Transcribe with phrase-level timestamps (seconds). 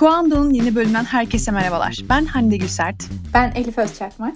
[0.00, 1.98] Kuando'nun yeni bölümünden herkese merhabalar.
[2.08, 3.04] Ben Hande Gülsert.
[3.34, 4.34] Ben Elif Özçakmak.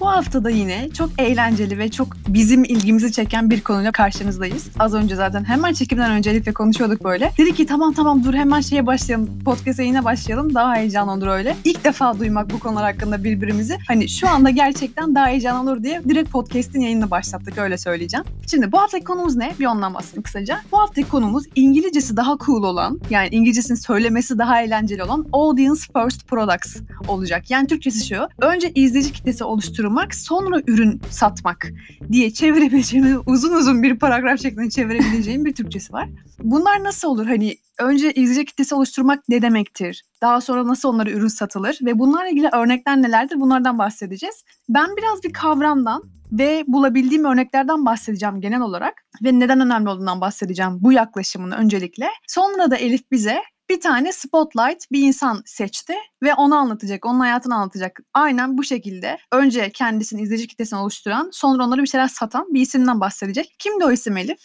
[0.00, 4.68] Bu hafta da yine çok eğlenceli ve çok bizim ilgimizi çeken bir konuyla karşınızdayız.
[4.78, 7.32] Az önce zaten hemen çekimden önce Elif'le konuşuyorduk böyle.
[7.38, 9.30] Dedi ki tamam tamam dur hemen şeye başlayalım.
[9.44, 10.54] Podcast'e yine başlayalım.
[10.54, 11.56] Daha heyecanlı olur öyle.
[11.64, 13.78] İlk defa duymak bu konular hakkında birbirimizi.
[13.88, 18.24] Hani şu anda gerçekten daha heyecanlı olur diye direkt podcast'in yayınını başlattık öyle söyleyeceğim.
[18.50, 19.54] Şimdi bu haftaki konumuz ne?
[19.60, 20.60] Bir ondan bahsedeyim kısaca.
[20.72, 26.28] Bu haftaki konumuz İngilizcesi daha cool olan yani İngilizcesini söylemesi daha eğlenceli olan Audience First
[26.28, 26.76] Products
[27.08, 27.50] olacak.
[27.50, 28.28] Yani Türkçesi şu.
[28.38, 29.44] Önce izleyici kitlesi
[29.90, 31.66] oluşturmak sonra ürün satmak
[32.12, 36.08] diye çevirebileceğimiz uzun uzun bir paragraf şeklinde çevirebileceğim bir Türkçesi var.
[36.42, 37.26] Bunlar nasıl olur?
[37.26, 40.02] Hani önce izleyici kitlesi oluşturmak ne demektir?
[40.22, 41.78] Daha sonra nasıl onlara ürün satılır?
[41.82, 43.40] Ve bunlarla ilgili örnekler nelerdir?
[43.40, 44.44] Bunlardan bahsedeceğiz.
[44.68, 50.78] Ben biraz bir kavramdan ve bulabildiğim örneklerden bahsedeceğim genel olarak ve neden önemli olduğundan bahsedeceğim
[50.80, 52.06] bu yaklaşımını öncelikle.
[52.28, 57.54] Sonra da Elif bize bir tane spotlight bir insan seçti ve onu anlatacak, onun hayatını
[57.54, 58.00] anlatacak.
[58.14, 63.00] Aynen bu şekilde önce kendisini izleyici kitlesini oluşturan, sonra onları bir şeyler satan bir isimden
[63.00, 63.54] bahsedecek.
[63.58, 64.38] Kimdi o isim Elif?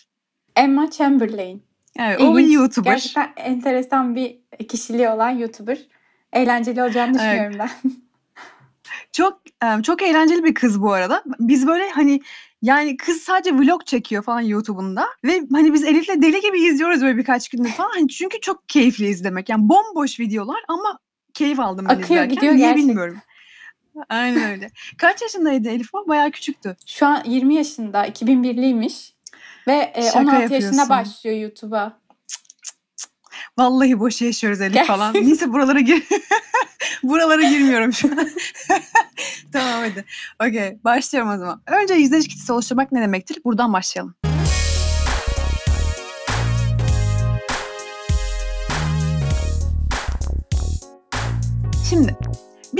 [0.55, 1.63] Emma Chamberlain.
[1.99, 2.91] Evet, o bir YouTuber.
[2.91, 5.79] Gerçekten enteresan bir kişiliği olan YouTuber.
[6.33, 7.71] Eğlenceli olacağını düşünüyorum evet.
[7.85, 7.91] ben.
[9.11, 9.41] Çok
[9.83, 11.23] çok eğlenceli bir kız bu arada.
[11.39, 12.21] Biz böyle hani
[12.65, 17.17] yani kız sadece vlog çekiyor falan YouTube'unda ve hani biz Elif'le deli gibi izliyoruz böyle
[17.17, 17.89] birkaç gündür falan.
[17.89, 19.49] Hani çünkü çok keyifli izlemek.
[19.49, 20.99] Yani bomboş videolar ama
[21.33, 22.35] keyif aldım ben Akıyor, izlerken.
[22.35, 22.87] gidiyor Niye gerçekten.
[22.89, 23.17] bilmiyorum.
[24.09, 24.71] Aynen öyle.
[24.97, 26.07] Kaç yaşındaydı Elif o?
[26.07, 26.75] Bayağı küçüktü.
[26.85, 29.13] Şu an 20 yaşında, 2001'liymiş.
[29.67, 30.65] Ve e, Şaka 16 yapıyorsun.
[30.67, 31.99] yaşında başlıyor YouTube'a.
[33.57, 35.13] Vallahi boş yaşıyoruz Elif falan.
[35.13, 36.03] Neyse buralara gir
[37.03, 38.17] buralara girmiyorum şu an.
[39.53, 40.05] tamam hadi.
[40.47, 41.61] Okey başlıyorum o zaman.
[41.67, 43.37] Önce izleyici kitlesi oluşturmak ne demektir?
[43.45, 44.15] Buradan başlayalım.
[51.89, 52.15] Şimdi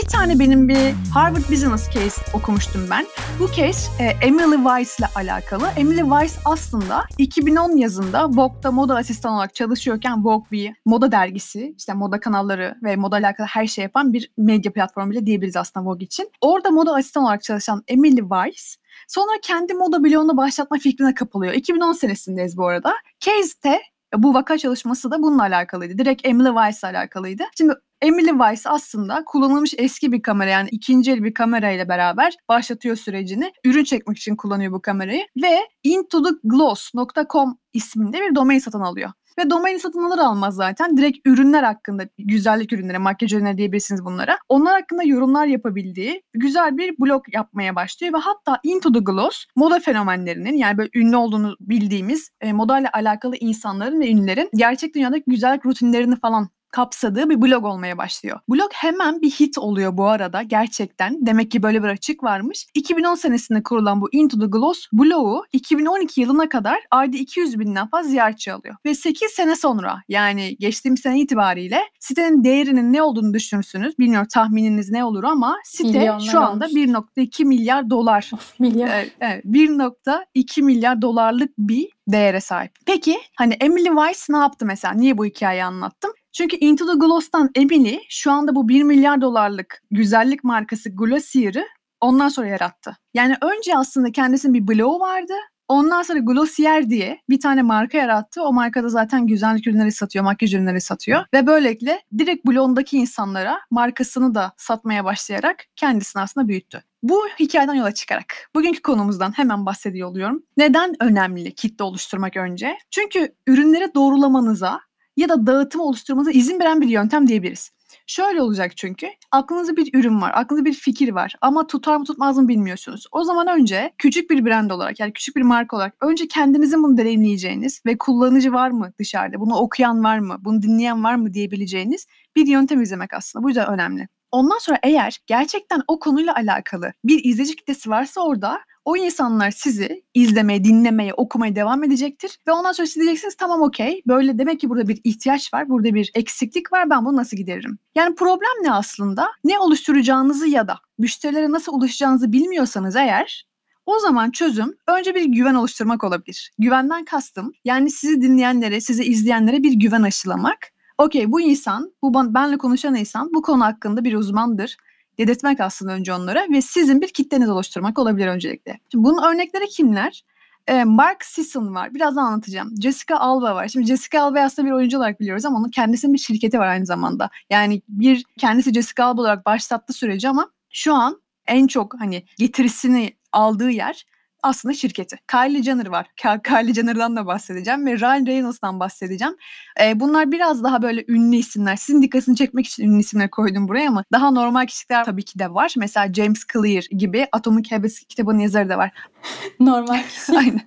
[0.06, 3.06] bir tane benim bir Harvard Business Case okumuştum ben.
[3.40, 5.68] Bu case e, Emily Weiss ile alakalı.
[5.78, 11.94] Emily Weiss aslında 2010 yazında Vogue'da moda asistan olarak çalışıyorken Vogue bir moda dergisi, işte
[11.94, 16.06] moda kanalları ve moda alakalı her şey yapan bir medya platformu bile diyebiliriz aslında Vogue
[16.06, 16.30] için.
[16.42, 18.76] Orada moda asistan olarak çalışan Emily Weiss
[19.08, 21.54] sonra kendi moda bloğunu başlatma fikrine kapılıyor.
[21.54, 22.94] 2010 senesindeyiz bu arada.
[23.20, 23.82] Case'te
[24.18, 25.98] bu vaka çalışması da bununla alakalıydı.
[25.98, 27.44] Direkt Emily Weiss ile alakalıydı.
[27.58, 32.34] Şimdi Emily Weiss aslında kullanılmış eski bir kamera yani ikinci el bir kamera ile beraber
[32.50, 33.52] başlatıyor sürecini.
[33.66, 39.12] Ürün çekmek için kullanıyor bu kamerayı ve intothegloss.com isminde bir domain satın alıyor.
[39.40, 44.38] Ve domaini satın alır almaz zaten direkt ürünler hakkında, güzellik ürünleri, makyaj ürünleri diyebilirsiniz bunlara.
[44.50, 49.80] Onlar hakkında yorumlar yapabildiği güzel bir blog yapmaya başlıyor ve hatta Into the Gloss moda
[49.80, 55.66] fenomenlerinin yani böyle ünlü olduğunu bildiğimiz e, modayla alakalı insanların ve ünlülerin gerçek dünyadaki güzellik
[55.66, 58.40] rutinlerini falan kapsadığı bir blog olmaya başlıyor.
[58.50, 61.26] Blog hemen bir hit oluyor bu arada gerçekten.
[61.26, 62.68] Demek ki böyle bir açık varmış.
[62.74, 68.10] 2010 senesinde kurulan bu Into the Gloss blogu 2012 yılına kadar ayda 200 binden fazla
[68.10, 68.76] ziyaretçi alıyor.
[68.86, 74.00] Ve 8 sene sonra yani geçtiğimiz sene itibariyle sitenin değerinin ne olduğunu düşünürsünüz.
[74.00, 76.78] Bilmiyorum tahmininiz ne olur ama site Milyonlar şu anda olmuş.
[76.78, 78.88] 1.2 milyar dolar Of milyon.
[78.88, 82.72] Evet, evet, 1.2 milyar dolarlık bir değere sahip.
[82.86, 84.94] Peki hani Emily Weiss ne yaptı mesela?
[84.94, 86.12] Niye bu hikayeyi anlattım?
[86.36, 91.66] Çünkü Into the Gloss'tan Emily şu anda bu 1 milyar dolarlık güzellik markası Glossier'ı
[92.02, 92.98] ondan sonra yarattı.
[93.14, 95.34] Yani önce aslında kendisinin bir bloğu vardı.
[95.68, 98.44] Ondan sonra Glossier diye bir tane marka yarattı.
[98.44, 101.26] O markada zaten güzellik ürünleri satıyor, makyaj ürünleri satıyor.
[101.34, 106.84] Ve böylelikle direkt bloğundaki insanlara markasını da satmaya başlayarak kendisini aslında büyüttü.
[107.04, 110.44] Bu hikayeden yola çıkarak bugünkü konumuzdan hemen bahsediyor oluyorum.
[110.58, 112.78] Neden önemli kitle oluşturmak önce?
[112.92, 114.80] Çünkü ürünleri doğrulamanıza
[115.18, 117.72] ya da dağıtım oluşturmanıza izin veren bir yöntem diyebiliriz.
[118.08, 122.38] Şöyle olacak çünkü aklınızda bir ürün var, aklınızda bir fikir var ama tutar mı tutmaz
[122.38, 123.08] mı bilmiyorsunuz.
[123.12, 126.98] O zaman önce küçük bir brand olarak yani küçük bir marka olarak önce kendinizin bunu
[126.98, 132.08] deneyimleyeceğiniz ve kullanıcı var mı dışarıda, bunu okuyan var mı, bunu dinleyen var mı diyebileceğiniz
[132.36, 133.44] bir yöntem izlemek aslında.
[133.44, 134.08] Bu yüzden önemli.
[134.32, 140.04] Ondan sonra eğer gerçekten o konuyla alakalı bir izleyici kitlesi varsa orada o insanlar sizi
[140.14, 142.40] izlemeye, dinlemeye, okumaya devam edecektir.
[142.48, 145.94] Ve ondan sonra siz diyeceksiniz tamam okey böyle demek ki burada bir ihtiyaç var, burada
[145.94, 147.80] bir eksiklik var ben bunu nasıl gideririm?
[147.96, 149.28] Yani problem ne aslında?
[149.44, 153.46] Ne oluşturacağınızı ya da müşterilere nasıl ulaşacağınızı bilmiyorsanız eğer
[153.86, 156.52] o zaman çözüm önce bir güven oluşturmak olabilir.
[156.60, 160.58] Güvenden kastım yani sizi dinleyenlere, sizi izleyenlere bir güven aşılamak.
[160.98, 164.78] Okey bu insan, bu benle konuşan insan bu konu hakkında bir uzmandır
[165.18, 168.80] dedirtmek aslında önce onlara ve sizin bir kitleniz oluşturmak olabilir öncelikle.
[168.92, 170.24] Şimdi bunun örnekleri kimler?
[170.68, 171.94] e, Mark Sisson var.
[171.94, 172.82] Birazdan anlatacağım.
[172.82, 173.68] Jessica Alba var.
[173.68, 176.86] Şimdi Jessica Alba aslında bir oyuncu olarak biliyoruz ama onun kendisinin bir şirketi var aynı
[176.86, 177.30] zamanda.
[177.50, 183.14] Yani bir kendisi Jessica Alba olarak başlattı süreci ama şu an en çok hani getirisini
[183.32, 184.06] aldığı yer
[184.46, 185.18] aslında şirketi.
[185.32, 186.06] Kylie Jenner var.
[186.44, 189.36] Kylie Jenner'dan da bahsedeceğim ve Ryan Reynolds'tan bahsedeceğim.
[189.82, 191.76] Ee, bunlar biraz daha böyle ünlü isimler.
[191.76, 195.54] Sizin dikkatini çekmek için ünlü isimler koydum buraya ama daha normal kişiler tabii ki de
[195.54, 195.74] var.
[195.78, 198.92] Mesela James Clear gibi Atomic Habits kitabının yazarı da var.
[199.60, 200.32] normal kişi.
[200.38, 200.62] Aynen.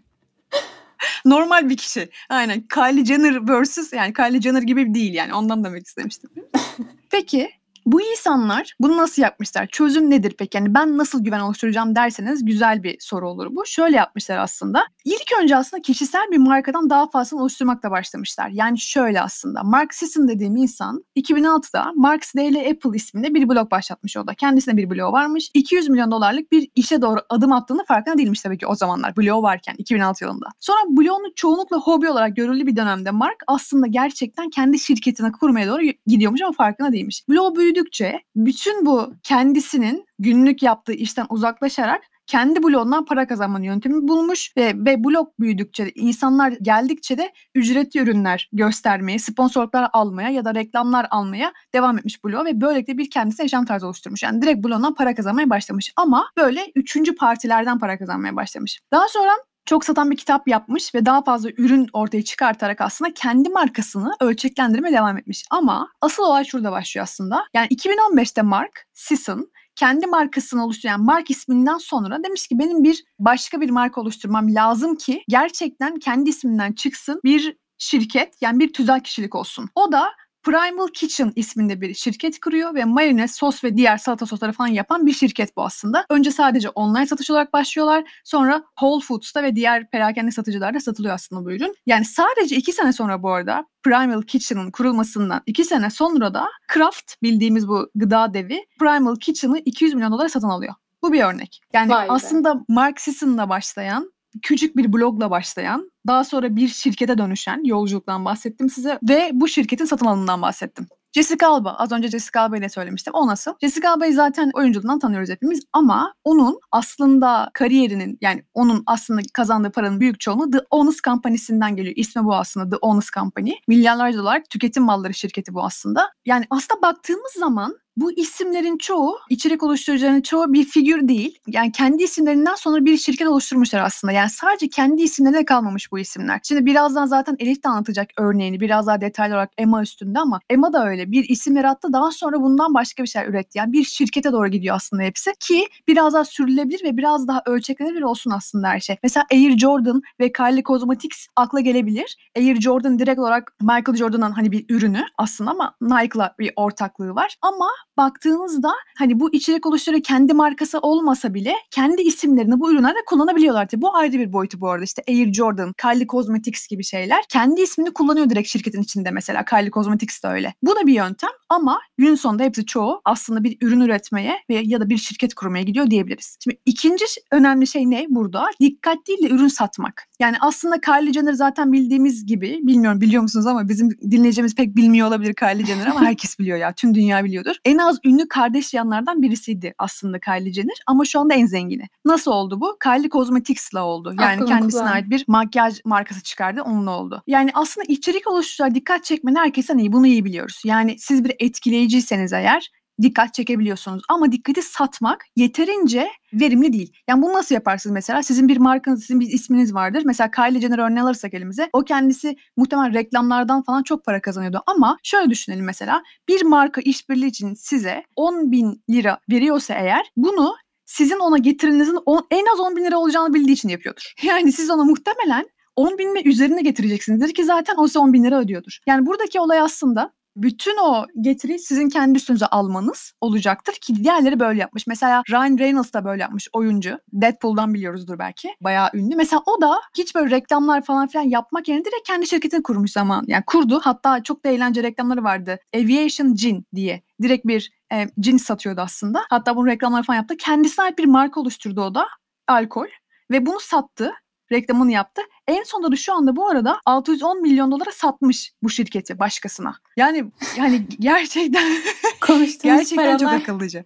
[1.24, 2.08] Normal bir kişi.
[2.28, 2.68] Aynen.
[2.68, 5.34] Kylie Jenner versus yani Kylie Jenner gibi değil yani.
[5.34, 6.30] Ondan demek istemiştim.
[7.10, 7.50] Peki
[7.92, 9.66] bu insanlar bunu nasıl yapmışlar?
[9.66, 10.56] Çözüm nedir peki?
[10.58, 13.66] Yani ben nasıl güven oluşturacağım derseniz güzel bir soru olur bu.
[13.66, 14.86] Şöyle yapmışlar aslında.
[15.04, 18.48] İlk önce aslında kişisel bir markadan daha fazla oluşturmakla başlamışlar.
[18.48, 19.62] Yani şöyle aslında.
[19.62, 24.24] Mark Sisson dediğim insan 2006'da Marks Daily Apple isminde bir blog başlatmış o.
[24.38, 25.50] Kendisine bir blog varmış.
[25.54, 29.16] 200 milyon dolarlık bir işe doğru adım attığını farkında değilmiş tabii ki o zamanlar.
[29.16, 30.46] Blog varken 2006 yılında.
[30.60, 35.82] Sonra bloğunu çoğunlukla hobi olarak görüldüğü bir dönemde Mark aslında gerçekten kendi şirketini kurmaya doğru
[36.06, 37.28] gidiyormuş ama farkında değilmiş.
[37.28, 44.08] Blog büyüdü büyüdükçe bütün bu kendisinin günlük yaptığı işten uzaklaşarak kendi blogundan para kazanma yöntemi
[44.08, 50.54] bulmuş ve, ve blog büyüdükçe insanlar geldikçe de ücretli ürünler göstermeye, sponsorluklar almaya ya da
[50.54, 54.22] reklamlar almaya devam etmiş blog ve böylelikle bir kendisi yaşam tarzı oluşturmuş.
[54.22, 58.80] Yani direkt blogundan para kazanmaya başlamış ama böyle üçüncü partilerden para kazanmaya başlamış.
[58.92, 59.32] Daha sonra
[59.68, 64.94] çok satan bir kitap yapmış ve daha fazla ürün ortaya çıkartarak aslında kendi markasını ölçeklendirmeye
[64.94, 65.44] devam etmiş.
[65.50, 67.44] Ama asıl olay şurada başlıyor aslında.
[67.54, 73.60] Yani 2015'te Mark Sisson kendi markasını oluşturan Mark isminden sonra demiş ki benim bir başka
[73.60, 79.34] bir marka oluşturmam lazım ki gerçekten kendi isminden çıksın bir şirket yani bir tüzel kişilik
[79.34, 79.68] olsun.
[79.74, 80.08] O da
[80.48, 85.06] Primal Kitchen isminde bir şirket kuruyor ve mayonez, sos ve diğer salata sosları falan yapan
[85.06, 86.04] bir şirket bu aslında.
[86.10, 88.04] Önce sadece online satış olarak başlıyorlar.
[88.24, 91.74] Sonra Whole Foods'ta ve diğer perakende satıcılarda satılıyor aslında bu ürün.
[91.86, 97.22] Yani sadece iki sene sonra bu arada Primal Kitchen'ın kurulmasından iki sene sonra da Kraft
[97.22, 100.74] bildiğimiz bu gıda devi Primal Kitchen'ı 200 milyon dolara satın alıyor.
[101.02, 101.60] Bu bir örnek.
[101.72, 102.62] Yani Vay aslında be.
[102.68, 104.12] Mark Sisson'la başlayan
[104.42, 109.84] küçük bir blogla başlayan, daha sonra bir şirkete dönüşen yolculuktan bahsettim size ve bu şirketin
[109.84, 110.86] satın alımından bahsettim.
[111.12, 111.74] Jessica Alba.
[111.78, 113.14] Az önce Jessica Alba'yı da söylemiştim.
[113.14, 113.54] O nasıl?
[113.60, 120.00] Jessica Alba'yı zaten oyunculuğundan tanıyoruz hepimiz ama onun aslında kariyerinin yani onun aslında kazandığı paranın
[120.00, 121.94] büyük çoğunluğu The Honest Company'sinden geliyor.
[121.96, 123.50] İsmi bu aslında The Honest Company.
[123.68, 126.10] Milyarlarca dolar tüketim malları şirketi bu aslında.
[126.26, 131.38] Yani aslında baktığımız zaman bu isimlerin çoğu, içerik oluşturucuların çoğu bir figür değil.
[131.46, 134.12] Yani kendi isimlerinden sonra bir şirket oluşturmuşlar aslında.
[134.12, 136.40] Yani sadece kendi isimlerine kalmamış bu isimler.
[136.42, 140.72] Şimdi birazdan zaten Elif de anlatacak örneğini biraz daha detaylı olarak Emma üstünde ama Emma
[140.72, 141.10] da öyle.
[141.10, 143.58] Bir isim yarattı daha sonra bundan başka bir şey üretti.
[143.58, 148.02] Yani bir şirkete doğru gidiyor aslında hepsi ki biraz daha sürülebilir ve biraz daha ölçeklenebilir
[148.02, 148.96] olsun aslında her şey.
[149.02, 152.16] Mesela Air Jordan ve Kylie Cosmetics akla gelebilir.
[152.36, 157.36] Air Jordan direkt olarak Michael Jordan'ın hani bir ürünü aslında ama Nike'la bir ortaklığı var.
[157.42, 157.68] Ama
[157.98, 163.68] baktığınızda hani bu içerik oluşturucu kendi markası olmasa bile kendi isimlerini bu ürünlerde kullanabiliyorlar.
[163.68, 164.84] Tabii bu ayrı bir boyutu bu arada.
[164.84, 167.24] İşte Air Jordan, Kylie Cosmetics gibi şeyler.
[167.28, 169.44] Kendi ismini kullanıyor direkt şirketin içinde mesela.
[169.44, 170.54] Kylie Cosmetics de öyle.
[170.62, 174.80] Bu da bir yöntem ama günün sonunda hepsi çoğu aslında bir ürün üretmeye ve ya
[174.80, 176.36] da bir şirket kurmaya gidiyor diyebiliriz.
[176.44, 178.46] Şimdi ikinci önemli şey ne burada?
[178.60, 180.08] Dikkat değil de ürün satmak.
[180.20, 185.08] Yani aslında Kylie Jenner zaten bildiğimiz gibi, bilmiyorum biliyor musunuz ama bizim dinleyeceğimiz pek bilmiyor
[185.08, 186.72] olabilir Kylie Jenner ama herkes biliyor ya.
[186.72, 187.56] Tüm dünya biliyordur.
[187.64, 191.88] En az ünlü kardeş yanlardan birisiydi aslında Kylie Jenner ama şu anda en zengini.
[192.04, 192.76] Nasıl oldu bu?
[192.82, 194.14] Kylie Cosmetics'la oldu.
[194.20, 194.94] Yani Aklım kendisine kulağım.
[194.96, 197.22] ait bir makyaj markası çıkardı onunla oldu.
[197.26, 199.92] Yani aslında içerik oluşturucular dikkat çekmen herkesten iyi.
[199.92, 200.62] Bunu iyi biliyoruz.
[200.64, 202.70] Yani siz bir etkileyiciyseniz eğer
[203.02, 204.02] dikkat çekebiliyorsunuz.
[204.08, 206.92] Ama dikkati satmak yeterince verimli değil.
[207.08, 208.22] Yani bunu nasıl yaparsınız mesela?
[208.22, 210.02] Sizin bir markanız, sizin bir isminiz vardır.
[210.06, 211.70] Mesela Kylie Jenner örneği alırsak elimize.
[211.72, 214.62] O kendisi muhtemelen reklamlardan falan çok para kazanıyordu.
[214.66, 216.02] Ama şöyle düşünelim mesela.
[216.28, 221.98] Bir marka işbirliği için size 10 bin lira veriyorsa eğer bunu sizin ona getirinizin
[222.30, 224.12] en az 10 bin lira olacağını bildiği için yapıyordur.
[224.22, 227.32] Yani siz ona muhtemelen 10 bin ve üzerine getireceksiniz.
[227.32, 228.78] ki zaten o size 10 bin lira ödüyordur.
[228.86, 234.60] Yani buradaki olay aslında bütün o getiri sizin kendi üstünüze almanız olacaktır ki diğerleri böyle
[234.60, 234.86] yapmış.
[234.86, 236.98] Mesela Ryan Reynolds da böyle yapmış oyuncu.
[237.12, 238.54] Deadpool'dan biliyoruzdur belki.
[238.60, 239.16] Bayağı ünlü.
[239.16, 243.24] Mesela o da hiç böyle reklamlar falan filan yapmak yerine direkt kendi şirketini kurmuş zaman.
[243.26, 243.80] Yani kurdu.
[243.84, 245.58] Hatta çok da eğlence reklamları vardı.
[245.76, 247.02] Aviation Gin diye.
[247.22, 249.22] Direkt bir e, cin satıyordu aslında.
[249.30, 250.36] Hatta bunun reklamları falan yaptı.
[250.36, 252.06] Kendisine ait bir marka oluşturdu o da.
[252.48, 252.86] Alkol.
[253.30, 254.12] Ve bunu sattı
[254.52, 255.22] reklamını yaptı.
[255.48, 259.76] En sonunda da şu anda bu arada 610 milyon dolara satmış bu şirketi başkasına.
[259.96, 260.24] Yani
[260.56, 261.72] yani gerçekten
[262.20, 263.18] konuştuğumuz gerçekten paralar.
[263.18, 263.84] çok akıllıca.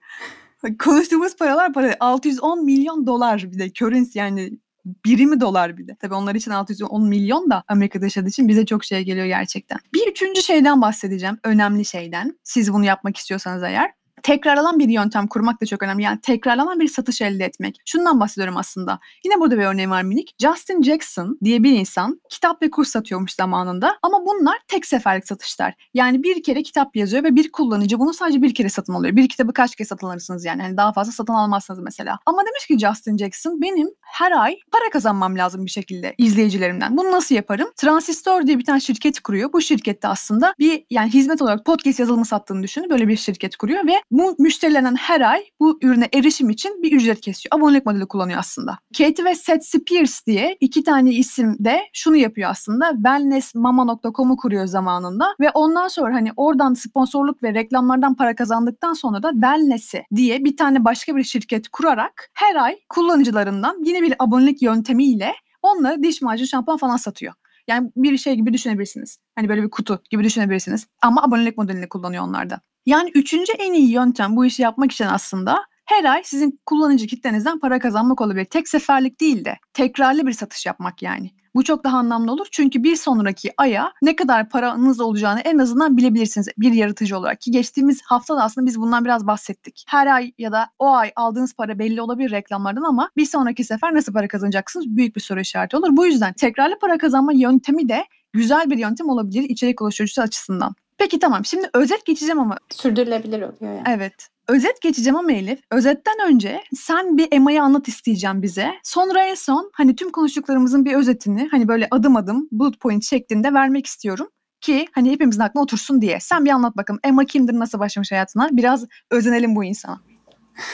[0.78, 4.50] Konuştuğumuz paralar para 610 milyon dolar bir de currency yani
[4.84, 5.96] birimi dolar bir de.
[6.00, 9.78] Tabii onlar için 610 milyon da Amerika'da yaşadığı için bize çok şey geliyor gerçekten.
[9.94, 11.38] Bir üçüncü şeyden bahsedeceğim.
[11.44, 12.38] Önemli şeyden.
[12.42, 13.90] Siz bunu yapmak istiyorsanız eğer
[14.22, 16.02] tekrarlanan bir yöntem kurmak da çok önemli.
[16.02, 17.80] Yani tekrarlanan bir satış elde etmek.
[17.84, 18.98] Şundan bahsediyorum aslında.
[19.24, 20.34] Yine burada bir örneğim var minik.
[20.38, 23.98] Justin Jackson diye bir insan kitap ve kurs satıyormuş zamanında.
[24.02, 25.74] Ama bunlar tek seferlik satışlar.
[25.94, 29.16] Yani bir kere kitap yazıyor ve bir kullanıcı bunu sadece bir kere satın alıyor.
[29.16, 30.62] Bir kitabı kaç kez satın alırsınız yani.
[30.62, 32.18] yani daha fazla satın almazsınız mesela.
[32.26, 36.96] Ama demiş ki Justin Jackson benim her ay para kazanmam lazım bir şekilde izleyicilerimden.
[36.96, 37.68] Bunu nasıl yaparım?
[37.76, 39.52] Transistor diye bir tane şirket kuruyor.
[39.52, 42.90] Bu şirkette aslında bir yani hizmet olarak podcast yazılımı sattığını düşünün.
[42.90, 47.20] Böyle bir şirket kuruyor ve bu müşterilerinden her ay bu ürüne erişim için bir ücret
[47.20, 47.56] kesiyor.
[47.56, 48.78] Abonelik modeli kullanıyor aslında.
[48.98, 52.92] Katie ve Seth Spears diye iki tane isim de şunu yapıyor aslında.
[52.92, 59.30] Wellnessmama.com'u kuruyor zamanında ve ondan sonra hani oradan sponsorluk ve reklamlardan para kazandıktan sonra da
[59.32, 65.32] Wellness'i diye bir tane başka bir şirket kurarak her ay kullanıcılarından yine bir abonelik yöntemiyle
[65.62, 67.34] onları diş macunu, şampuan falan satıyor.
[67.68, 69.18] Yani bir şey gibi düşünebilirsiniz.
[69.34, 70.86] Hani böyle bir kutu gibi düşünebilirsiniz.
[71.02, 72.60] Ama abonelik modelini kullanıyor onlar da.
[72.86, 77.58] Yani üçüncü en iyi yöntem bu işi yapmak için aslında her ay sizin kullanıcı kitlenizden
[77.58, 78.44] para kazanmak olabilir.
[78.44, 81.30] Tek seferlik değil de tekrarlı bir satış yapmak yani.
[81.54, 85.96] Bu çok daha anlamlı olur çünkü bir sonraki aya ne kadar paranız olacağını en azından
[85.96, 87.40] bilebilirsiniz bir yaratıcı olarak.
[87.40, 89.84] Ki geçtiğimiz hafta da aslında biz bundan biraz bahsettik.
[89.88, 93.94] Her ay ya da o ay aldığınız para belli olabilir reklamlardan ama bir sonraki sefer
[93.94, 95.88] nasıl para kazanacaksınız büyük bir soru işareti olur.
[95.96, 100.74] Bu yüzden tekrarlı para kazanma yöntemi de güzel bir yöntem olabilir içerik oluşturucusu açısından.
[101.02, 102.56] Peki tamam şimdi özet geçeceğim ama.
[102.70, 103.82] Sürdürülebilir oluyor yani.
[103.88, 104.28] Evet.
[104.48, 105.60] Özet geçeceğim ama Elif.
[105.70, 108.70] Özetten önce sen bir EMA'yı anlat isteyeceğim bize.
[108.82, 113.54] Sonra en son hani tüm konuştuklarımızın bir özetini hani böyle adım adım bullet point şeklinde
[113.54, 114.28] vermek istiyorum.
[114.60, 116.20] Ki hani hepimizin aklına otursun diye.
[116.20, 117.00] Sen bir anlat bakalım.
[117.04, 118.48] Emma kimdir, nasıl başlamış hayatına?
[118.52, 120.00] Biraz özenelim bu insana.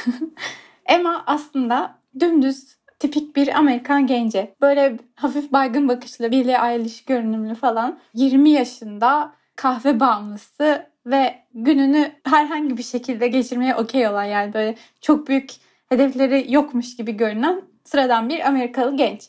[0.86, 4.54] Emma aslında dümdüz tipik bir Amerikan genci.
[4.60, 7.98] Böyle hafif baygın bakışlı, Billie Eilish görünümlü falan.
[8.14, 15.28] 20 yaşında kahve bağımlısı ve gününü herhangi bir şekilde geçirmeye okey olan yani böyle çok
[15.28, 15.50] büyük
[15.88, 19.28] hedefleri yokmuş gibi görünen sıradan bir Amerikalı genç.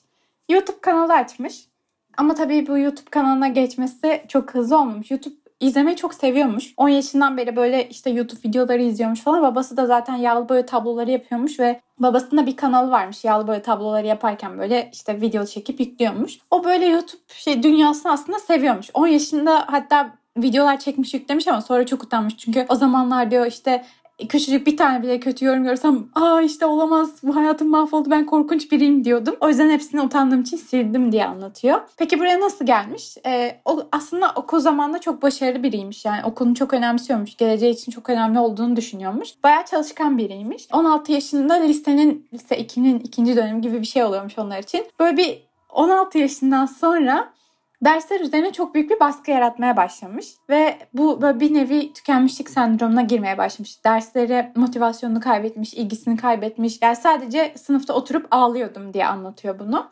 [0.49, 1.65] YouTube kanalı açmış.
[2.17, 5.11] Ama tabii bu YouTube kanalına geçmesi çok hızlı olmamış.
[5.11, 6.73] YouTube izlemeyi çok seviyormuş.
[6.77, 9.41] 10 yaşından beri böyle işte YouTube videoları izliyormuş falan.
[9.41, 13.25] Babası da zaten yağlı boya tabloları yapıyormuş ve babasında bir kanalı varmış.
[13.25, 16.39] Yağlı boya tabloları yaparken böyle işte video çekip yüklüyormuş.
[16.51, 18.89] O böyle YouTube şey dünyasını aslında seviyormuş.
[18.93, 22.37] 10 yaşında hatta videolar çekmiş yüklemiş ama sonra çok utanmış.
[22.37, 23.85] Çünkü o zamanlar diyor işte
[24.29, 28.71] küçücük bir tane bile kötü yorum görsem aa işte olamaz bu hayatım mahvoldu ben korkunç
[28.71, 29.35] biriyim diyordum.
[29.41, 31.81] O yüzden hepsini utandığım için sildim diye anlatıyor.
[31.97, 33.17] Peki buraya nasıl gelmiş?
[33.25, 36.05] Ee, o aslında okul zamanında çok başarılı biriymiş.
[36.05, 37.37] Yani okulunu çok önemsiyormuş.
[37.37, 39.29] Geleceği için çok önemli olduğunu düşünüyormuş.
[39.43, 40.67] Bayağı çalışkan biriymiş.
[40.73, 44.85] 16 yaşında lisenin lise 2'nin ikinci dönemi gibi bir şey oluyormuş onlar için.
[44.99, 47.29] Böyle bir 16 yaşından sonra
[47.81, 53.01] dersler üzerine çok büyük bir baskı yaratmaya başlamış ve bu böyle bir nevi tükenmişlik sendromuna
[53.01, 53.85] girmeye başlamış.
[53.85, 56.81] Derslere motivasyonunu kaybetmiş, ilgisini kaybetmiş.
[56.81, 59.91] Yani sadece sınıfta oturup ağlıyordum diye anlatıyor bunu.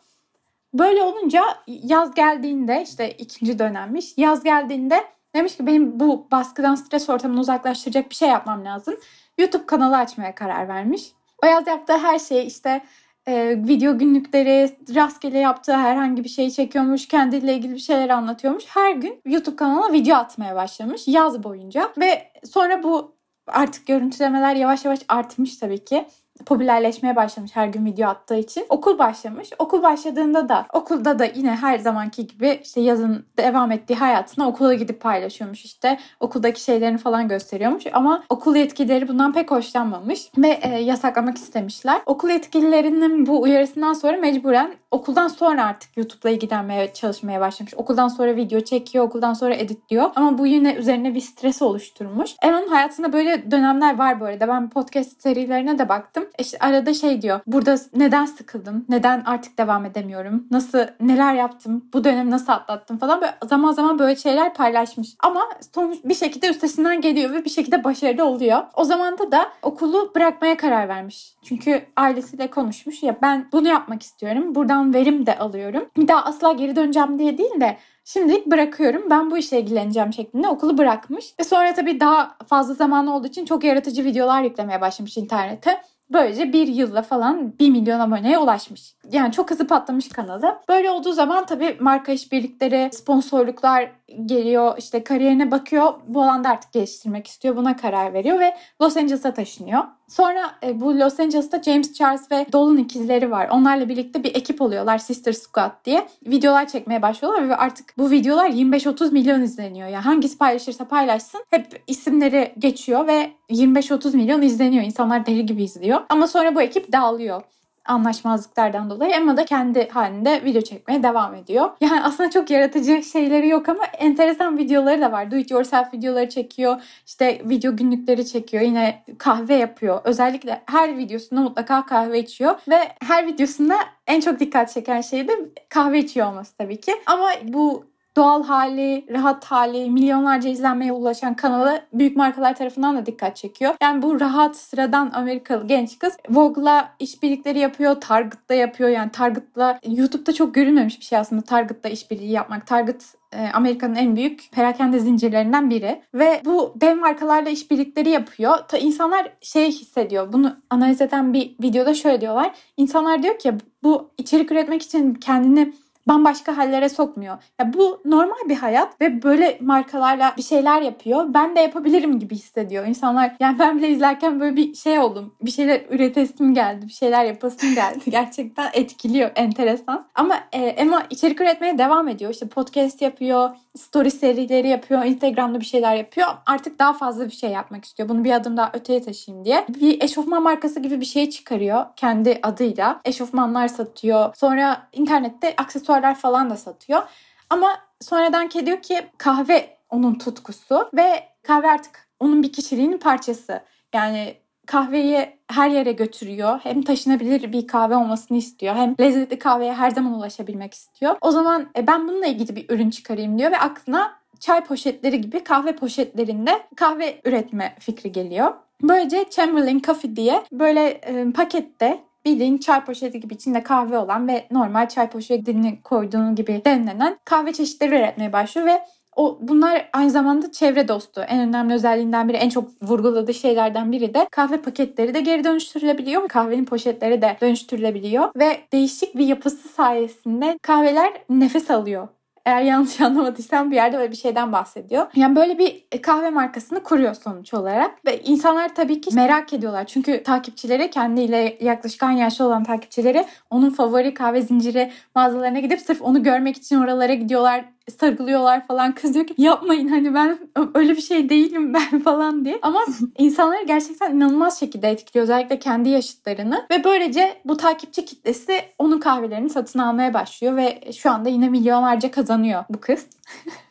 [0.74, 4.14] Böyle olunca yaz geldiğinde işte ikinci dönemmiş.
[4.18, 5.04] Yaz geldiğinde
[5.36, 8.96] demiş ki benim bu baskıdan stres ortamını uzaklaştıracak bir şey yapmam lazım.
[9.38, 11.12] YouTube kanalı açmaya karar vermiş.
[11.44, 12.82] O yaz yaptığı her şey işte
[13.28, 18.64] e, video günlükleri, rastgele yaptığı herhangi bir şeyi çekiyormuş, kendiyle ilgili bir şeyler anlatıyormuş.
[18.68, 23.18] Her gün YouTube kanalına video atmaya başlamış yaz boyunca ve sonra bu
[23.48, 26.06] artık görüntülemeler yavaş yavaş artmış tabii ki
[26.46, 28.66] popülerleşmeye başlamış her gün video attığı için.
[28.70, 29.50] Okul başlamış.
[29.60, 34.74] Okul başladığında da okulda da yine her zamanki gibi işte yazın devam ettiği hayatını okula
[34.74, 35.98] gidip paylaşıyormuş işte.
[36.20, 42.02] Okuldaki şeylerini falan gösteriyormuş ama okul yetkilileri bundan pek hoşlanmamış ve e, yasaklamak istemişler.
[42.06, 47.74] Okul yetkililerinin bu uyarısından sonra mecburen okuldan sonra artık YouTube'la ilgilenmeye çalışmaya başlamış.
[47.74, 50.12] Okuldan sonra video çekiyor, okuldan sonra editliyor.
[50.16, 52.36] Ama bu yine üzerine bir stres oluşturmuş.
[52.42, 54.48] Emma'nın hayatında böyle dönemler var bu arada.
[54.48, 56.27] Ben podcast serilerine de baktım.
[56.40, 57.40] İşte arada şey diyor.
[57.48, 58.86] Burada neden sıkıldım?
[58.90, 60.48] Neden artık devam edemiyorum?
[60.52, 61.86] Nasıl neler yaptım?
[61.94, 65.16] Bu dönemi nasıl atlattım falan böyle zaman zaman böyle şeyler paylaşmış.
[65.24, 68.64] Ama sonuç bir şekilde üstesinden geliyor ve bir şekilde başarılı oluyor.
[68.76, 71.36] O zaman da okulu bırakmaya karar vermiş.
[71.44, 74.56] Çünkü ailesiyle konuşmuş ya ben bunu yapmak istiyorum.
[74.56, 75.90] Buradan verim de alıyorum.
[75.98, 79.10] Bir daha asla geri döneceğim diye değil de Şimdilik bırakıyorum.
[79.10, 81.34] Ben bu işle ilgileneceğim şeklinde okulu bırakmış.
[81.40, 85.82] Ve sonra tabii daha fazla zaman olduğu için çok yaratıcı videolar yüklemeye başlamış internete.
[86.10, 88.96] Böylece bir yılla falan 1 milyon aboneye ulaşmış.
[89.12, 90.60] Yani çok hızlı patlamış kanalı.
[90.70, 93.92] Böyle olduğu zaman tabii marka işbirlikleri, sponsorluklar
[94.26, 94.78] geliyor.
[94.78, 95.94] İşte kariyerine bakıyor.
[96.08, 97.56] Bu alanda artık geliştirmek istiyor.
[97.56, 99.84] Buna karar veriyor ve Los Angeles'a taşınıyor.
[100.08, 103.50] Sonra e, bu Los Angeles'ta James Charles ve Dolan ikizleri var.
[103.50, 106.08] Onlarla birlikte bir ekip oluyorlar Sister Squad diye.
[106.26, 109.88] Videolar çekmeye başlıyorlar ve artık bu videolar 25-30 milyon izleniyor.
[109.88, 114.84] Yani hangisi paylaşırsa paylaşsın hep isimleri geçiyor ve 25-30 milyon izleniyor.
[114.84, 116.02] İnsanlar deli gibi izliyor.
[116.10, 117.42] Ama sonra bu ekip dağılıyor
[117.88, 121.70] anlaşmazlıklardan dolayı Emma da kendi halinde video çekmeye devam ediyor.
[121.82, 125.32] Yani aslında çok yaratıcı şeyleri yok ama enteresan videoları da var.
[125.32, 126.82] Do it yourself videoları çekiyor.
[127.06, 128.64] İşte video günlükleri çekiyor.
[128.64, 130.02] Yine kahve yapıyor.
[130.04, 133.76] Özellikle her videosunda mutlaka kahve içiyor ve her videosunda
[134.08, 135.34] en çok dikkat çeken şey de
[135.70, 136.94] kahve içiyor olması tabii ki.
[137.06, 137.86] Ama bu
[138.18, 143.76] doğal hali, rahat hali, milyonlarca izlenmeye ulaşan kanalı büyük markalar tarafından da dikkat çekiyor.
[143.82, 148.90] Yani bu rahat, sıradan Amerikalı genç kız Vogue'la işbirlikleri yapıyor, Target'la yapıyor.
[148.90, 152.68] Yani Target'la YouTube'da çok görülmemiş bir şey aslında Target'la işbirliği yapmak.
[152.68, 158.58] Target e, Amerika'nın en büyük perakende zincirlerinden biri ve bu dev markalarla işbirlikleri yapıyor.
[158.68, 160.34] Ta insanlar şey hissediyor.
[160.34, 162.52] Bunu analiz eden bir videoda şöyle diyorlar.
[162.78, 165.74] İnsanlar diyor ki bu içerik üretmek için kendini
[166.08, 167.38] bambaşka hallere sokmuyor.
[167.60, 171.26] Ya bu normal bir hayat ve böyle markalarla bir şeyler yapıyor.
[171.34, 172.86] Ben de yapabilirim gibi hissediyor.
[172.86, 175.36] İnsanlar yani ben bile izlerken böyle bir şey oldum.
[175.42, 176.88] Bir şeyler üretesim geldi.
[176.88, 178.00] Bir şeyler yapasım geldi.
[178.12, 179.32] Gerçekten etkiliyor.
[179.36, 180.08] Enteresan.
[180.16, 182.32] Ama e, Emma içerik üretmeye devam ediyor.
[182.32, 183.50] İşte podcast yapıyor.
[183.78, 185.06] Story serileri yapıyor.
[185.06, 186.28] Instagram'da bir şeyler yapıyor.
[186.46, 188.10] Artık daha fazla bir şey yapmak istiyor.
[188.10, 189.66] Bunu bir adım daha öteye taşıyayım diye.
[189.70, 191.86] Bir eşofman markası gibi bir şey çıkarıyor.
[191.96, 193.02] Kendi adıyla.
[193.06, 194.36] Eşofmanlar satıyor.
[194.36, 197.04] Sonra internette aksesuar aksesuarlar falan da satıyor.
[197.50, 197.68] Ama
[198.02, 203.64] sonradan diyor ki kahve onun tutkusu ve kahve artık onun bir kişiliğinin parçası.
[203.94, 206.60] Yani kahveyi her yere götürüyor.
[206.64, 208.76] Hem taşınabilir bir kahve olmasını istiyor.
[208.76, 211.16] Hem lezzetli kahveye her zaman ulaşabilmek istiyor.
[211.22, 215.44] O zaman e, ben bununla ilgili bir ürün çıkarayım diyor ve aklına çay poşetleri gibi
[215.44, 218.54] kahve poşetlerinde kahve üretme fikri geliyor.
[218.82, 224.48] Böylece Chamberlain Coffee diye böyle e, pakette bildiğin çay poşeti gibi içinde kahve olan ve
[224.52, 228.82] normal çay poşetini koyduğun gibi demlenen kahve çeşitleri üretmeye başlıyor ve
[229.16, 231.22] o bunlar aynı zamanda çevre dostu.
[231.22, 236.28] En önemli özelliğinden biri, en çok vurguladığı şeylerden biri de kahve paketleri de geri dönüştürülebiliyor.
[236.28, 242.08] Kahvenin poşetleri de dönüştürülebiliyor ve değişik bir yapısı sayesinde kahveler nefes alıyor
[242.48, 245.06] eğer yanlış anlamadıysam bir yerde böyle bir şeyden bahsediyor.
[245.16, 248.06] Yani böyle bir kahve markasını kuruyor sonuç olarak.
[248.06, 249.86] Ve insanlar tabii ki merak ediyorlar.
[249.86, 256.02] Çünkü takipçileri kendiyle yaklaşık aynı yaşta olan takipçileri onun favori kahve zinciri mağazalarına gidip sırf
[256.02, 258.96] onu görmek için oralara gidiyorlar sarılıyorlar falan.
[258.96, 260.40] Kız diyor ki yapmayın hani ben
[260.76, 262.60] öyle bir şey değilim ben falan diye.
[262.62, 262.86] Ama
[263.18, 265.24] insanları gerçekten inanılmaz şekilde etkiliyor.
[265.24, 266.66] Özellikle kendi yaşıtlarını.
[266.72, 272.12] Ve böylece bu takipçi kitlesi onun kahvelerini satın almaya başlıyor ve şu anda yine milyonlarca
[272.12, 273.08] kazanıyor bu kız.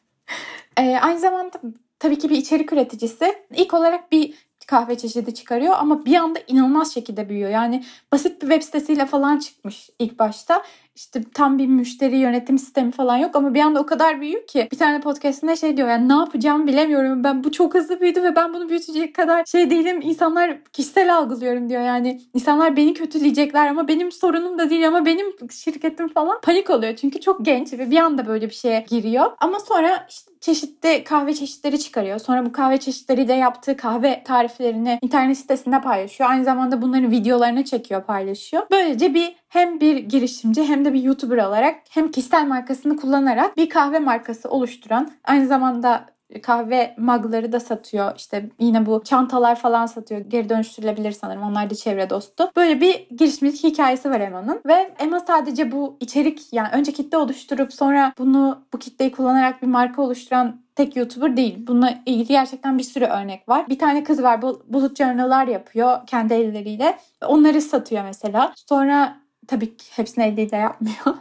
[0.78, 1.60] ee, aynı zamanda
[1.98, 3.34] tabii ki bir içerik üreticisi.
[3.56, 4.34] İlk olarak bir
[4.66, 7.50] kahve çeşidi çıkarıyor ama bir anda inanılmaz şekilde büyüyor.
[7.50, 10.62] Yani basit bir web sitesiyle falan çıkmış ilk başta
[10.96, 14.68] işte tam bir müşteri yönetim sistemi falan yok ama bir anda o kadar büyük ki
[14.72, 18.36] bir tane podcastinde şey diyor yani ne yapacağımı bilemiyorum ben bu çok hızlı büyüdü ve
[18.36, 23.88] ben bunu büyütecek kadar şey değilim insanlar kişisel algılıyorum diyor yani insanlar beni kötüleyecekler ama
[23.88, 27.98] benim sorunum da değil ama benim şirketim falan panik oluyor çünkü çok genç ve bir
[27.98, 32.18] anda böyle bir şeye giriyor ama sonra işte çeşitli kahve çeşitleri çıkarıyor.
[32.18, 36.30] Sonra bu kahve çeşitleri de yaptığı kahve tariflerini internet sitesinde paylaşıyor.
[36.30, 38.62] Aynı zamanda bunların videolarını çekiyor, paylaşıyor.
[38.70, 43.68] Böylece bir hem bir girişimci hem de bir YouTuber olarak hem kişisel markasını kullanarak bir
[43.68, 46.06] kahve markası oluşturan aynı zamanda
[46.42, 48.12] kahve magları da satıyor.
[48.16, 50.20] İşte yine bu çantalar falan satıyor.
[50.20, 51.42] Geri dönüştürülebilir sanırım.
[51.42, 52.50] Onlar da çevre dostu.
[52.56, 54.60] Böyle bir girişimcilik hikayesi var Emma'nın.
[54.66, 59.66] Ve Emma sadece bu içerik yani önce kitle oluşturup sonra bunu bu kitleyi kullanarak bir
[59.66, 61.66] marka oluşturan tek YouTuber değil.
[61.66, 63.68] Bununla ilgili gerçekten bir sürü örnek var.
[63.68, 64.42] Bir tane kız var.
[64.42, 66.98] Bulut journal'lar yapıyor kendi elleriyle.
[67.26, 68.52] Onları satıyor mesela.
[68.68, 70.96] Sonra tabii ki hepsini elleriyle yapmıyor.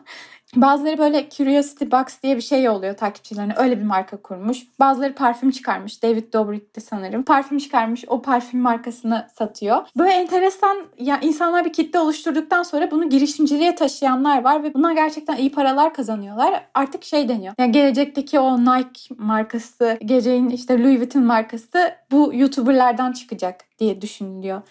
[0.56, 3.54] Bazıları böyle Curiosity Box diye bir şey oluyor takipçilerine.
[3.58, 4.58] Öyle bir marka kurmuş.
[4.80, 6.04] Bazıları parfüm çıkarmış.
[6.04, 7.24] David Dobrik'ti sanırım.
[7.24, 8.04] Parfüm çıkarmış.
[8.08, 9.78] O parfüm markasını satıyor.
[9.98, 15.38] Böyle enteresan ya insanlar bir kitle oluşturduktan sonra bunu girişimciliğe taşıyanlar var ve bunlar gerçekten
[15.38, 16.66] iyi paralar kazanıyorlar.
[16.74, 17.54] Artık şey deniyor.
[17.58, 24.62] Yani gelecekteki o Nike markası, geleceğin işte Louis Vuitton markası bu YouTuber'lardan çıkacak diye düşünülüyor.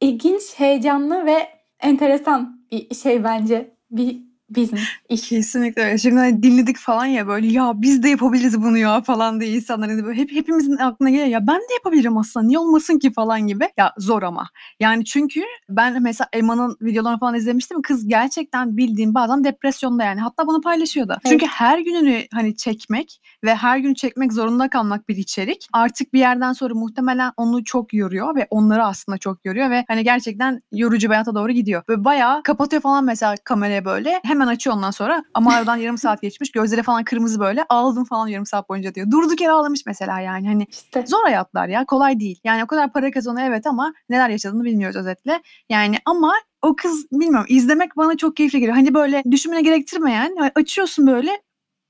[0.00, 3.76] İlginç, heyecanlı ve enteresan bir şey bence.
[3.90, 5.28] Bir business, iş.
[5.28, 5.98] Kesinlikle öyle.
[5.98, 9.90] Şimdi hani dinledik falan ya böyle ya biz de yapabiliriz bunu ya falan diye insanlar
[9.90, 13.46] hani böyle hep hepimizin aklına geliyor ya ben de yapabilirim aslında niye olmasın ki falan
[13.46, 13.68] gibi.
[13.76, 14.48] Ya zor ama.
[14.80, 17.82] Yani çünkü ben mesela Emma'nın videolarını falan izlemiştim.
[17.82, 20.20] Kız gerçekten bildiğim bazen depresyonda yani.
[20.20, 21.12] Hatta bunu paylaşıyordu.
[21.12, 21.32] Evet.
[21.32, 26.18] Çünkü her gününü hani çekmek ve her gün çekmek zorunda kalmak bir içerik artık bir
[26.18, 31.08] yerden sonra muhtemelen onu çok yoruyor ve onları aslında çok yoruyor ve hani gerçekten yorucu
[31.08, 31.82] bir hayata doğru gidiyor.
[31.88, 36.22] Ve bayağı kapatıyor falan mesela kameraya böyle hemen açıyor ondan sonra ama aradan yarım saat
[36.22, 39.10] geçmiş gözleri falan kırmızı böyle ağladım falan yarım saat boyunca diyor.
[39.10, 42.40] Durduk yere ağlamış mesela yani hani İşte zor hayatlar ya kolay değil.
[42.44, 45.42] Yani o kadar para kazanıyor evet ama neler yaşadığını bilmiyoruz özetle.
[45.68, 48.76] Yani ama o kız bilmiyorum izlemek bana çok keyifli geliyor.
[48.76, 51.42] Hani böyle düşünmene gerektirmeyen hani açıyorsun böyle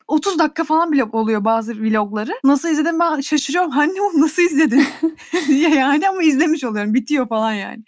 [0.09, 2.33] 30 dakika falan bile oluyor bazı vlogları.
[2.45, 3.73] Nasıl izledim ben şaşırıyorum.
[3.79, 4.85] Anne onu nasıl izledin?
[5.49, 6.95] diye yani ama izlemiş oluyorum.
[6.95, 7.85] Bitiyor falan yani.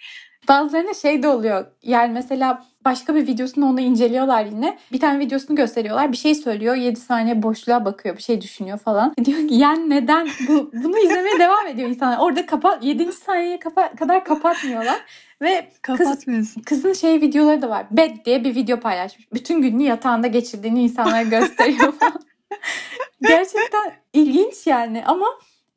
[0.49, 1.67] bazılarına şey de oluyor.
[1.83, 4.79] Yani mesela başka bir videosunu onu inceliyorlar yine.
[4.93, 6.13] Bir tane videosunu gösteriyorlar.
[6.13, 6.75] Bir şey söylüyor.
[6.75, 8.17] 7 saniye boşluğa bakıyor.
[8.17, 9.15] Bir şey düşünüyor falan.
[9.25, 12.19] Diyor ki yani neden bu, bunu izlemeye devam ediyor insanlar.
[12.19, 13.13] Orada kapat 7.
[13.13, 15.01] saniyeye kapa- kadar kapatmıyorlar.
[15.43, 16.27] Ve kız,
[16.67, 17.87] kızın şey videoları da var.
[17.91, 19.33] Bed diye bir video paylaşmış.
[19.33, 22.23] Bütün gününü yatağında geçirdiğini insanlara gösteriyor falan.
[23.23, 25.27] Gerçekten ilginç yani ama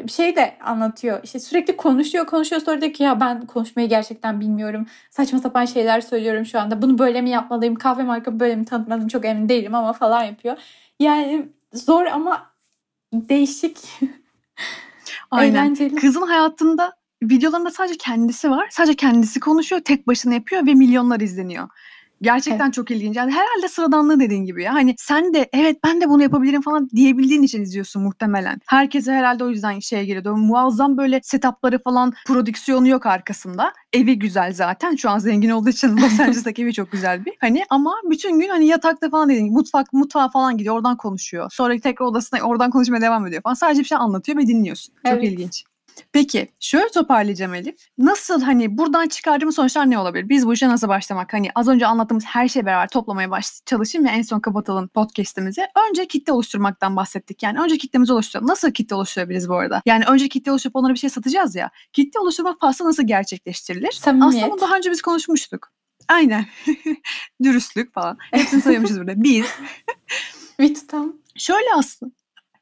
[0.07, 1.19] şey de anlatıyor.
[1.23, 4.85] İşte sürekli konuşuyor konuşuyor sonra diyor ki ya ben konuşmayı gerçekten bilmiyorum.
[5.09, 6.81] Saçma sapan şeyler söylüyorum şu anda.
[6.81, 7.75] Bunu böyle mi yapmalıyım?
[7.75, 9.07] Kahve markamı böyle mi tanıtmalıyım?
[9.07, 10.57] Çok emin değilim ama falan yapıyor.
[10.99, 12.51] Yani zor ama
[13.13, 13.77] değişik.
[15.31, 15.51] Aynen.
[15.51, 15.95] Eğlenceli.
[15.95, 18.67] Kızın hayatında videolarında sadece kendisi var.
[18.71, 19.81] Sadece kendisi konuşuyor.
[19.81, 21.69] Tek başına yapıyor ve milyonlar izleniyor.
[22.21, 23.15] Gerçekten çok ilginç.
[23.15, 24.73] Yani herhalde sıradanlığı dediğin gibi ya.
[24.73, 28.59] Hani sen de evet ben de bunu yapabilirim falan diyebildiğin için izliyorsun muhtemelen.
[28.67, 30.35] Herkese herhalde o yüzden şeye geliyor.
[30.35, 33.73] Muazzam böyle setupları falan prodüksiyonu yok arkasında.
[33.93, 34.95] Evi güzel zaten.
[34.95, 37.33] Şu an zengin olduğu için Los Angeles'taki evi çok güzel bir.
[37.39, 40.75] Hani ama bütün gün hani yatakta falan dediğin gibi mutfak mutfağa falan gidiyor.
[40.75, 41.51] Oradan konuşuyor.
[41.51, 43.53] Sonra tekrar odasına oradan konuşmaya devam ediyor falan.
[43.53, 44.95] Sadece bir şey anlatıyor ve dinliyorsun.
[45.05, 45.23] Çok Evet.
[45.23, 45.63] ilginç.
[46.11, 47.75] Peki şöyle toparlayacağım Elif.
[47.97, 50.29] Nasıl hani buradan çıkardığımız sonuçlar ne olabilir?
[50.29, 51.33] Biz bu işe nasıl başlamak?
[51.33, 55.61] Hani az önce anlattığımız her şeyi beraber toplamaya baş çalışayım ve en son kapatalım podcast'imizi.
[55.89, 57.43] Önce kitle oluşturmaktan bahsettik.
[57.43, 58.47] Yani önce kitlemizi oluşturalım.
[58.47, 59.81] Nasıl kitle oluşturabiliriz bu arada?
[59.85, 61.69] Yani önce kitle oluşturup onlara bir şey satacağız ya.
[61.93, 63.91] Kitle oluşturma faslı nasıl gerçekleştirilir?
[63.91, 64.35] Samimiyet.
[64.35, 65.71] Aslında bunu daha önce biz konuşmuştuk.
[66.07, 66.45] Aynen.
[67.43, 68.17] Dürüstlük falan.
[68.31, 69.23] Hepsini sayıyormuşuz burada.
[69.23, 69.45] Biz
[70.59, 71.13] Bir tutam.
[71.35, 72.11] Şöyle aslında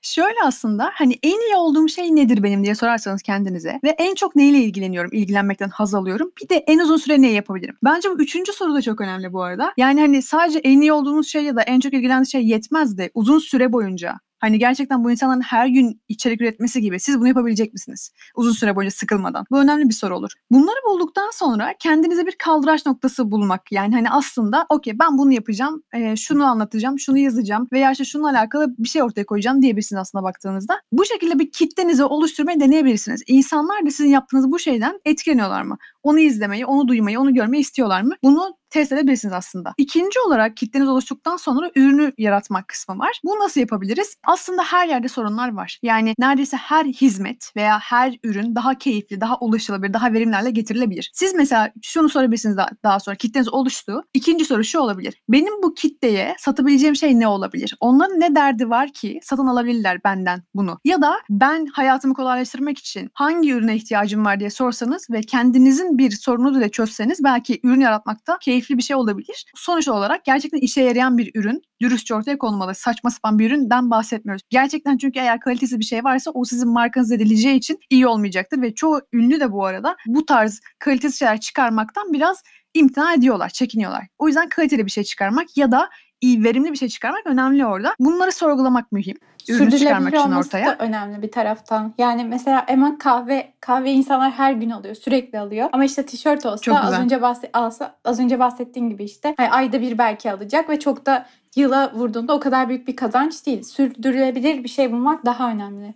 [0.01, 4.35] Şöyle aslında hani en iyi olduğum şey nedir benim diye sorarsanız kendinize ve en çok
[4.35, 6.31] neyle ilgileniyorum, ilgilenmekten haz alıyorum.
[6.43, 7.75] Bir de en uzun süre ne yapabilirim?
[7.83, 9.73] Bence bu üçüncü soru da çok önemli bu arada.
[9.77, 13.11] Yani hani sadece en iyi olduğunuz şey ya da en çok ilgilendiğiniz şey yetmez de
[13.13, 17.73] uzun süre boyunca Hani gerçekten bu insanların her gün içerik üretmesi gibi siz bunu yapabilecek
[17.73, 18.11] misiniz?
[18.35, 19.45] Uzun süre boyunca sıkılmadan.
[19.51, 20.31] Bu önemli bir soru olur.
[20.51, 23.71] Bunları bulduktan sonra kendinize bir kaldıraç noktası bulmak.
[23.71, 28.29] Yani hani aslında okey ben bunu yapacağım, e, şunu anlatacağım, şunu yazacağım veya işte şununla
[28.29, 30.81] alakalı bir şey ortaya koyacağım diyebilirsiniz aslında baktığınızda.
[30.91, 33.23] Bu şekilde bir kitlenizi oluşturmayı deneyebilirsiniz.
[33.27, 35.77] İnsanlar da sizin yaptığınız bu şeyden etkileniyorlar mı?
[36.03, 38.13] Onu izlemeyi, onu duymayı, onu görmeyi istiyorlar mı?
[38.23, 39.73] Bunu test edebilirsiniz aslında.
[39.77, 43.19] İkinci olarak kitleniz oluştuktan sonra ürünü yaratmak kısmı var.
[43.23, 44.15] Bu nasıl yapabiliriz?
[44.23, 45.79] Aslında her yerde sorunlar var.
[45.83, 51.11] Yani neredeyse her hizmet veya her ürün daha keyifli, daha ulaşılabilir, daha verimli hale getirilebilir.
[51.13, 54.03] Siz mesela şunu sorabilirsiniz daha, sonra kitleniz oluştu.
[54.13, 55.21] İkinci soru şu olabilir.
[55.29, 57.77] Benim bu kitleye satabileceğim şey ne olabilir?
[57.79, 60.79] Onların ne derdi var ki satın alabilirler benden bunu?
[60.85, 66.11] Ya da ben hayatımı kolaylaştırmak için hangi ürüne ihtiyacım var diye sorsanız ve kendinizin bir
[66.11, 69.45] sorunu da çözseniz belki ürün yaratmakta keyifli bir şey olabilir.
[69.55, 72.75] Sonuç olarak gerçekten işe yarayan bir ürün dürüstçe ortaya konulmalı.
[72.75, 74.41] Saçma sapan bir üründen bahsetmiyoruz.
[74.49, 78.75] Gerçekten çünkü eğer kalitesiz bir şey varsa o sizin markanız edileceği için iyi olmayacaktır ve
[78.75, 82.43] çoğu ünlü de bu arada bu tarz kalitesiz şeyler çıkarmaktan biraz
[82.73, 84.07] imtina ediyorlar, çekiniyorlar.
[84.17, 85.89] O yüzden kaliteli bir şey çıkarmak ya da
[86.21, 87.95] iyi, verimli bir şey çıkarmak önemli orada.
[87.99, 89.17] Bunları sorgulamak mühim.
[89.47, 90.65] Ürünü çıkarmak için ortaya.
[90.65, 91.93] da önemli bir taraftan.
[91.97, 95.69] Yani mesela hemen kahve kahve insanlar her gün alıyor, sürekli alıyor.
[95.71, 99.49] Ama işte tişört olsa Çok az önce bahset alsa az önce bahsettiğin gibi işte hani
[99.49, 101.25] ayda bir belki alacak ve çok da
[101.55, 103.63] yıla vurduğunda o kadar büyük bir kazanç değil.
[103.63, 105.93] Sürdürülebilir bir şey bulmak daha önemli.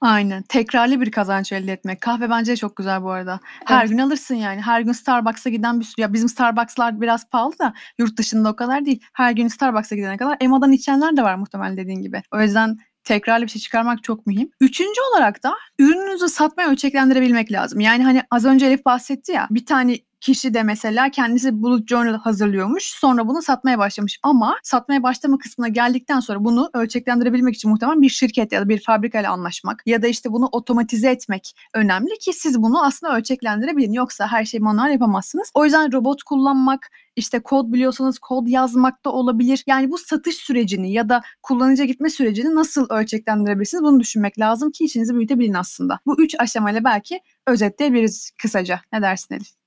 [0.00, 0.42] Aynen.
[0.42, 2.00] Tekrarlı bir kazanç elde etmek.
[2.00, 3.40] Kahve bence çok güzel bu arada.
[3.66, 3.90] Her Evet.
[3.90, 4.60] gün alırsın yani.
[4.60, 6.02] Her gün Starbucks'a giden bir sürü.
[6.02, 9.02] Ya bizim Starbucks'lar biraz pahalı da yurt dışında o kadar değil.
[9.12, 12.22] Her gün Starbucks'a gidene kadar Emma'dan içenler de var muhtemelen dediğin gibi.
[12.34, 14.50] O yüzden tekrarlı bir şey çıkarmak çok mühim.
[14.60, 17.80] Üçüncü olarak da ürününüzü satmaya ölçeklendirebilmek lazım.
[17.80, 22.18] Yani hani az önce Elif bahsetti ya bir tane kişi de mesela kendisi bullet journal
[22.18, 22.84] hazırlıyormuş.
[22.84, 24.18] Sonra bunu satmaya başlamış.
[24.22, 28.82] Ama satmaya başlama kısmına geldikten sonra bunu ölçeklendirebilmek için muhtemelen bir şirket ya da bir
[28.82, 33.92] fabrikayla anlaşmak ya da işte bunu otomatize etmek önemli ki siz bunu aslında ölçeklendirebilin.
[33.92, 35.50] Yoksa her şeyi manuel yapamazsınız.
[35.54, 39.64] O yüzden robot kullanmak, işte kod biliyorsanız kod yazmak da olabilir.
[39.66, 44.84] Yani bu satış sürecini ya da kullanıcı gitme sürecini nasıl ölçeklendirebilirsiniz bunu düşünmek lazım ki
[44.84, 45.98] işinizi büyütebilin aslında.
[46.06, 48.80] Bu üç aşamayla belki özetleyebiliriz kısaca.
[48.92, 49.59] Ne dersin Elif?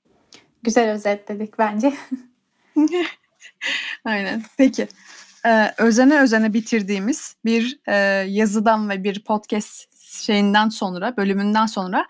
[0.64, 1.92] Güzel özetledik bence.
[4.04, 4.42] Aynen.
[4.56, 4.88] Peki.
[5.46, 7.94] Ee, özene özene bitirdiğimiz bir e,
[8.28, 12.06] yazıdan ve bir podcast şeyinden sonra, bölümünden sonra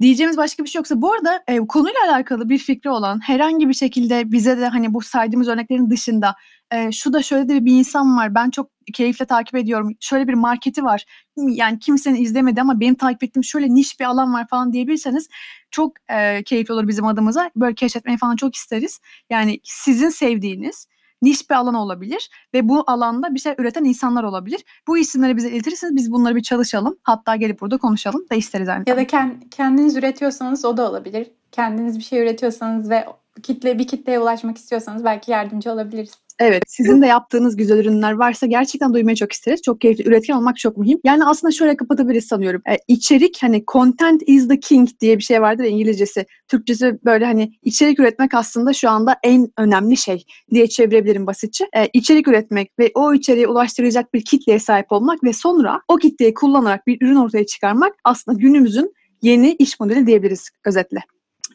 [0.00, 3.74] diyeceğimiz başka bir şey yoksa bu arada e, konuyla alakalı bir fikri olan herhangi bir
[3.74, 6.34] şekilde bize de hani bu saydığımız örneklerin dışında
[6.74, 10.34] e, şu da şöyle de bir insan var ben çok keyifle takip ediyorum şöyle bir
[10.34, 11.04] marketi var
[11.36, 15.28] yani kimsenin izlemedi ama benim takip ettiğim şöyle niş bir alan var falan diyebilirseniz
[15.70, 20.86] çok e, keyifli olur bizim adımıza böyle keşfetmeyi falan çok isteriz yani sizin sevdiğiniz
[21.22, 24.64] niş bir alan olabilir ve bu alanda bir şey üreten insanlar olabilir.
[24.86, 26.98] Bu isimleri bize iletirseniz biz bunları bir çalışalım.
[27.02, 29.06] Hatta gelip burada konuşalım da isteriz aynı Ya da
[29.50, 31.30] kendiniz üretiyorsanız o da olabilir.
[31.52, 33.06] Kendiniz bir şey üretiyorsanız ve
[33.42, 36.23] kitle bir kitleye ulaşmak istiyorsanız belki yardımcı olabiliriz.
[36.38, 39.62] Evet, sizin de yaptığınız güzel ürünler varsa gerçekten duymayı çok isteriz.
[39.62, 40.98] Çok keyifli, üretken olmak çok mühim.
[41.04, 42.62] Yani aslında şöyle kapatabiliriz sanıyorum.
[42.70, 46.26] E, içerik hani content is the king diye bir şey vardır İngilizcesi.
[46.48, 51.64] Türkçesi böyle hani içerik üretmek aslında şu anda en önemli şey diye çevirebilirim basitçe.
[51.76, 56.34] E, içerik üretmek ve o içeriğe ulaştıracak bir kitleye sahip olmak ve sonra o kitleyi
[56.34, 58.92] kullanarak bir ürün ortaya çıkarmak aslında günümüzün
[59.22, 61.00] yeni iş modeli diyebiliriz özetle.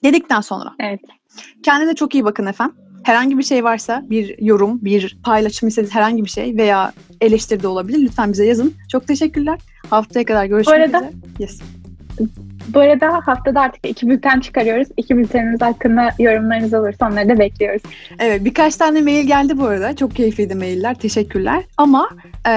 [0.04, 0.74] Dedikten sonra.
[0.80, 1.00] Evet.
[1.64, 2.89] Kendinize çok iyi bakın efendim.
[3.04, 7.68] Herhangi bir şey varsa bir yorum, bir paylaşım istediğiniz herhangi bir şey veya eleştiri de
[7.68, 8.00] olabilir.
[8.00, 8.74] Lütfen bize yazın.
[8.92, 9.60] Çok teşekkürler.
[9.90, 11.12] Haftaya kadar görüşmek arada, üzere.
[11.40, 11.60] Yes.
[12.74, 14.88] Bu arada haftada artık iki bülten çıkarıyoruz.
[14.98, 17.82] İki bültenimiz hakkında yorumlarınız olursa onları da bekliyoruz.
[18.20, 19.96] Evet birkaç tane mail geldi bu arada.
[19.96, 20.96] Çok keyifliydi mailler.
[20.96, 21.64] Teşekkürler.
[21.78, 22.10] Ama
[22.48, 22.52] e,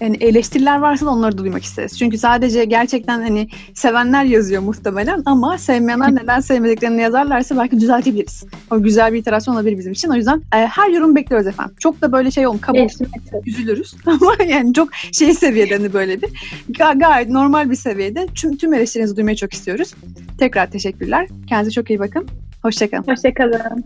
[0.00, 1.98] yani eleştiriler varsa da onları da duymak isteriz.
[1.98, 8.44] Çünkü sadece gerçekten hani sevenler yazıyor muhtemelen ama sevmeyenler neden sevmediklerini yazarlarsa belki düzeltebiliriz.
[8.70, 10.08] O güzel bir iterasyon olabilir bizim için.
[10.08, 11.74] O yüzden e, her yorum bekliyoruz efendim.
[11.78, 12.78] Çok da böyle şey olun kabul
[13.46, 13.94] üzülürüz.
[14.06, 16.28] ama yani çok şey seviyede hani böyle bir
[16.70, 19.94] ga- gayet normal bir seviyede tüm, tüm eleştirinizi duymayı çok istiyoruz.
[20.38, 21.28] Tekrar teşekkürler.
[21.48, 22.28] Kendinize çok iyi bakın.
[22.62, 23.02] Hoşçakalın.
[23.02, 23.84] Hoşçakalın.